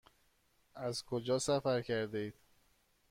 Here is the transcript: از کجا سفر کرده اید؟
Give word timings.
از 0.75 1.03
کجا 1.03 1.39
سفر 1.39 1.81
کرده 1.81 2.17
اید؟ 2.17 2.35